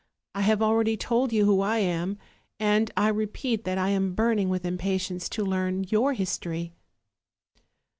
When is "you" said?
1.31-1.45